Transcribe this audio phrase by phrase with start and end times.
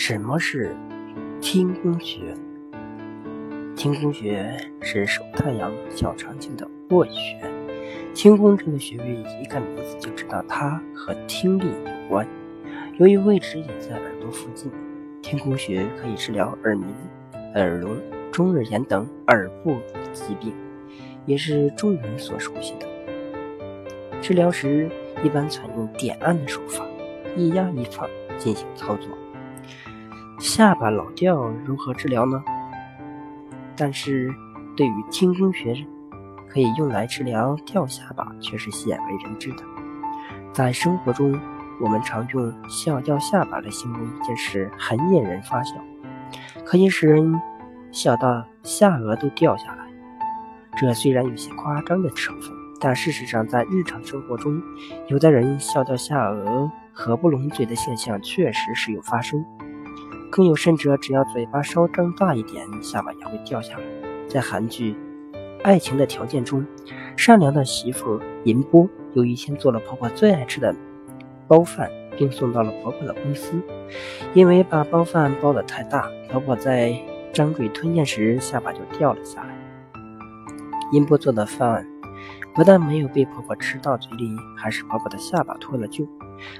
[0.00, 0.76] 什么是
[1.40, 2.20] 听宫穴？
[3.74, 7.36] 听宫穴是手太阳小肠经的沃穴。
[8.14, 12.24] 听宫这个穴位，一看名字就知道它和听力有关。
[12.98, 14.70] 由于位置也在耳朵附近，
[15.20, 16.86] 听宫穴可以治疗耳鸣、
[17.56, 19.78] 耳聋、中耳炎等耳部
[20.12, 20.54] 疾病，
[21.26, 22.86] 也是众人所熟悉的。
[24.22, 24.88] 治疗时
[25.24, 26.86] 一般采用点按的手法，
[27.36, 29.10] 一压一放进行操作。
[30.38, 32.42] 下巴老掉如何治疗呢？
[33.76, 34.32] 但是
[34.76, 35.74] 对于天宫穴
[36.48, 39.64] 可以用来治疗掉下巴，却是鲜为人知的。
[40.52, 41.38] 在生活中，
[41.80, 45.74] 我们常用笑掉下巴来形容一件事，很引人发笑，
[46.64, 47.34] 可以使人
[47.90, 49.86] 笑到下颚都掉下来。
[50.76, 54.62] 这虽然有些夸张的成分，但事实上在日常生活中，
[55.08, 59.44] 有的人笑掉下颚、合不拢嘴的现象确实时有发生。
[60.30, 63.82] 更有甚者，只要嘴巴稍张大一点，下巴也会掉下来。
[64.28, 64.92] 在韩剧
[65.62, 66.64] 《爱情的条件》中，
[67.16, 70.74] 善良的媳妇银波，有一天做了婆婆最爱吃的
[71.46, 73.60] 包饭，并送到了婆婆的公司。
[74.34, 76.94] 因为把包饭包得太大，婆婆在
[77.32, 79.56] 张嘴吞咽时，下巴就掉了下来。
[80.92, 81.86] 银波做的饭
[82.54, 86.06] 不但没有被婆婆吃到嘴里，还使婆婆的下巴脱了臼。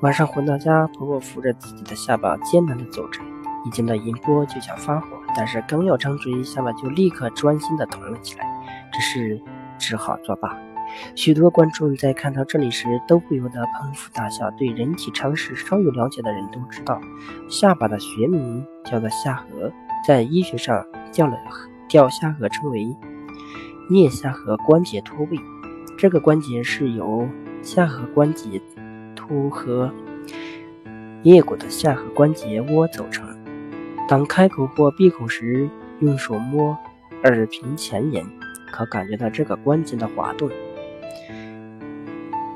[0.00, 3.20] 晚上回到家，婆婆扶着自己的下巴，艰难地走着。
[3.64, 8.46] 一见到银波就想发火，但是刚要张嘴，下巴就立刻专心的疼了起来，
[8.92, 9.40] 只是
[9.78, 10.58] 只好作罢。
[11.14, 14.50] 许多观众在看到这里时都不由得捧腹大笑。
[14.58, 17.00] 对人体常识稍有了解的人都知道，
[17.48, 19.72] 下巴的学名叫做下颌，
[20.06, 21.38] 在医学上叫了
[21.88, 22.94] 掉下颌称为
[23.88, 25.38] 颞下颌关节脱位。
[25.96, 27.26] 这个关节是由
[27.62, 28.60] 下颌关节
[29.14, 29.90] 突和
[31.22, 33.31] 颞骨的下颌关节窝组成。
[34.08, 35.68] 当开口或闭口时，
[36.00, 36.76] 用手摸
[37.24, 38.26] 耳屏前沿，
[38.70, 40.50] 可感觉到这个关节的滑动。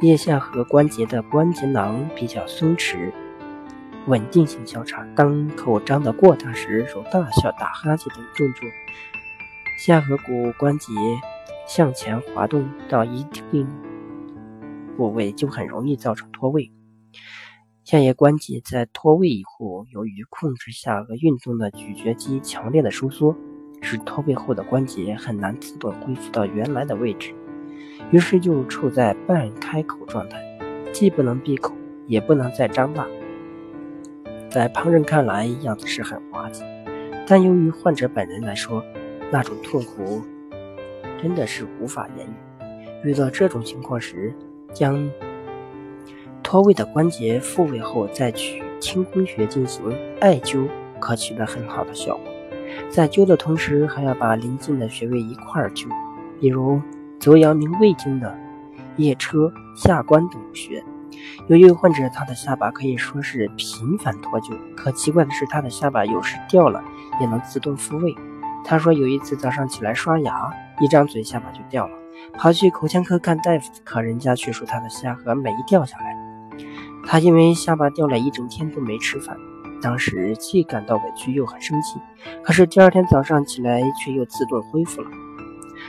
[0.00, 3.12] 腋下颌关节的关节囊比较松弛，
[4.06, 5.06] 稳定性较差。
[5.14, 8.68] 当口张得过大时，如大笑、打哈欠等动作，
[9.78, 10.92] 下颌骨关节
[11.68, 13.66] 向前滑动到一定
[14.96, 16.72] 部位，就很容易造成脱位。
[17.84, 23.36] 下颌关节在脱位以后，由于控制下颚运动的咀嚼肌强烈的收缩，
[23.82, 27.34] 使脱位后的关节很难自动恢复到原来的位置，
[28.10, 30.42] 于是就处在半开口状态，
[30.94, 31.74] 既不能闭口，
[32.06, 33.06] 也不能再张大。
[34.48, 36.64] 在旁人看来，样子是很滑稽，
[37.26, 38.82] 但由于患者本人来说，
[39.30, 40.22] 那种痛苦
[41.20, 43.10] 真的是无法言喻。
[43.10, 44.34] 遇到这种情况时，
[44.72, 45.06] 将。
[46.44, 49.82] 脱位的关节复位后，再取清宫穴进行
[50.20, 50.68] 艾灸，
[51.00, 52.24] 可取得很好的效果。
[52.90, 55.88] 在灸的同时，还要把邻近的穴位一块儿灸，
[56.38, 56.80] 比如
[57.18, 58.38] 足阳明胃经的
[58.96, 60.84] 腋车、下关等穴。
[61.48, 66.80] 有一位患者，他的下巴可以说是频繁脱臼，可奇怪的是，他的下巴有时掉了
[67.20, 68.14] 也能自动复位。
[68.64, 71.92] 他说，有一次早上起来刷牙，一张嘴下巴就掉了，
[72.38, 76.23] 跑去口腔科看大夫，可人家却说他的下颌没掉下来。
[77.06, 79.36] 他因为下巴掉了一整天都没吃饭，
[79.80, 81.98] 当时既感到委屈又很生气。
[82.42, 85.10] 可是第二天早上起来却又自动恢复了。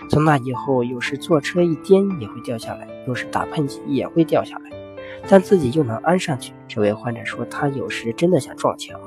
[0.09, 4.69] 从那以后，有时坐车一颠也会掉下来，有时打喷嚏也会掉下来，
[5.27, 6.53] 但自己又能安上去。
[6.67, 8.99] 这位患者说，他有时真的想撞墙，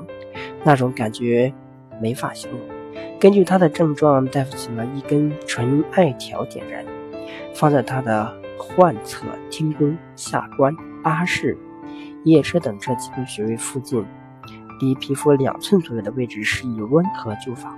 [0.63, 1.53] 那种感觉
[2.01, 2.59] 没法形容。
[3.19, 6.83] 根据他的症状，大夫请了一根纯艾条点燃，
[7.53, 11.55] 放在他的患侧听宫、下关、阿是。
[12.29, 14.05] 腋车等这几个穴位附近，
[14.79, 17.77] 离皮肤两寸左右的位置，施以温和灸法，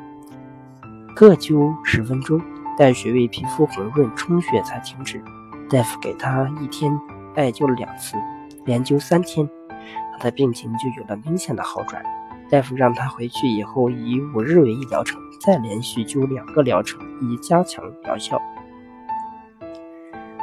[1.15, 2.41] 各灸十分钟，
[2.77, 5.21] 待穴位皮肤红润充血才停止。
[5.69, 6.91] 大夫给他一天
[7.35, 8.17] 艾灸了两次，
[8.65, 9.47] 连灸三天，
[10.13, 12.03] 他的病情就有了明显的好转。
[12.49, 18.41] 大夫让他回去以后以五日为一疗程，再连续灸两个疗程，以加强疗效。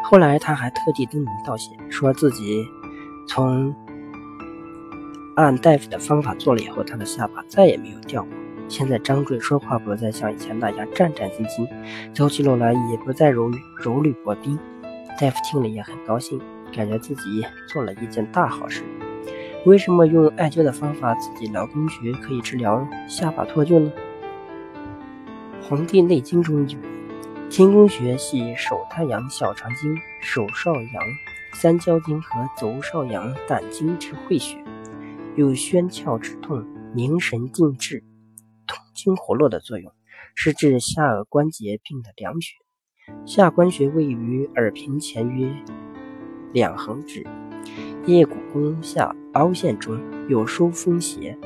[0.03, 2.67] 后来他还特地登门道谢，说自己
[3.27, 3.75] 从。
[5.39, 8.33] 按大夫的方法做了以后，他的下巴再也没有掉过。
[8.67, 11.69] 现在张嘴说话不再像以前那样战战兢兢，
[12.13, 14.59] 走起路来也不再如如履薄冰。
[15.21, 16.41] 大夫听了也很高兴，
[16.75, 18.83] 感觉自己做了一件大好事。
[19.65, 23.93] 为什么用艾灸的方法自己劳宫穴可以治疗下巴脱臼呢？
[25.65, 26.77] 《黄帝内经》中有：
[27.49, 31.03] 天宫穴系手太阳小肠经、手少阳
[31.53, 34.57] 三焦经和足少阳胆经之会穴。
[35.39, 38.03] 有宣窍止痛、凝神静志、
[38.67, 39.93] 通经活络的作用，
[40.35, 42.57] 是治下颌关节病的良穴。
[43.25, 45.49] 下关穴位于耳屏前约
[46.53, 47.25] 两横指，
[48.07, 51.39] 腋骨弓下凹陷中，有疏风邪、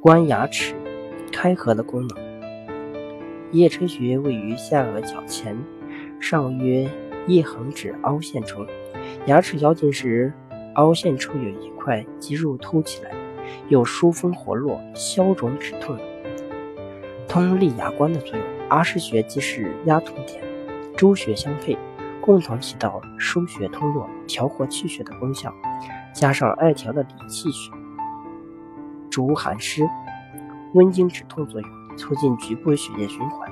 [0.00, 0.74] 关牙齿
[1.30, 2.18] 开合的功能。
[3.52, 5.56] 腋车穴位于下颚角前，
[6.20, 6.90] 上约
[7.28, 8.66] 腋横指凹陷中，
[9.28, 10.32] 牙齿咬紧时，
[10.74, 13.10] 凹陷处有一块肌肉凸起来，
[13.68, 15.96] 有疏风活络、消肿止痛、
[17.28, 18.44] 通利牙关的作用。
[18.68, 20.42] 阿是穴既是压痛点，
[20.96, 21.76] 诸穴相配，
[22.20, 25.54] 共同起到疏血通络、调和气血的功效。
[26.12, 27.70] 加上艾条的理气血，
[29.10, 29.88] 主寒湿、
[30.72, 33.48] 温经止痛作用，促进局部血液循环，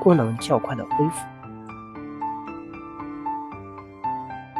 [0.00, 1.26] 功能较快的恢复。